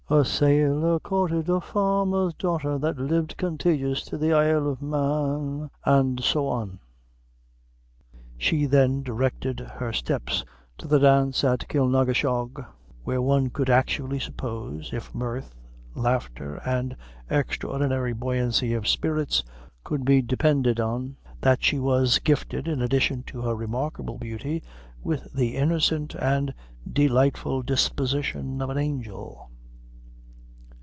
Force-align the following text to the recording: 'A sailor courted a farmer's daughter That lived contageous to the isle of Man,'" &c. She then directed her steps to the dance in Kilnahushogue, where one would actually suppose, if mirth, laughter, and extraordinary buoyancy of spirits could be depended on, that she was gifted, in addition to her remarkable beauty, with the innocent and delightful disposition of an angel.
'A 0.13 0.25
sailor 0.25 0.99
courted 0.99 1.47
a 1.47 1.61
farmer's 1.61 2.33
daughter 2.33 2.77
That 2.77 2.97
lived 2.97 3.37
contageous 3.37 4.01
to 4.07 4.17
the 4.17 4.33
isle 4.33 4.67
of 4.67 4.81
Man,'" 4.81 5.69
&c. 6.19 6.43
She 8.37 8.65
then 8.65 9.03
directed 9.03 9.61
her 9.61 9.93
steps 9.93 10.43
to 10.79 10.89
the 10.89 10.99
dance 10.99 11.45
in 11.45 11.55
Kilnahushogue, 11.59 12.59
where 13.05 13.21
one 13.21 13.49
would 13.57 13.69
actually 13.69 14.19
suppose, 14.19 14.89
if 14.91 15.15
mirth, 15.15 15.55
laughter, 15.95 16.55
and 16.65 16.97
extraordinary 17.29 18.11
buoyancy 18.11 18.73
of 18.73 18.89
spirits 18.89 19.45
could 19.85 20.03
be 20.03 20.21
depended 20.21 20.81
on, 20.81 21.15
that 21.39 21.63
she 21.63 21.79
was 21.79 22.19
gifted, 22.19 22.67
in 22.67 22.81
addition 22.81 23.23
to 23.23 23.39
her 23.43 23.55
remarkable 23.55 24.17
beauty, 24.17 24.61
with 25.01 25.31
the 25.31 25.55
innocent 25.55 26.15
and 26.15 26.53
delightful 26.91 27.61
disposition 27.61 28.61
of 28.61 28.69
an 28.69 28.77
angel. 28.77 29.47